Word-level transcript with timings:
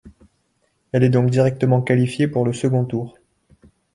Elle 0.93 1.03
est 1.03 1.11
donc 1.11 1.29
directement 1.29 1.79
qualifiée 1.83 2.27
pour 2.27 2.43
le 2.43 2.53
second 2.53 2.85
tour. 2.85 3.19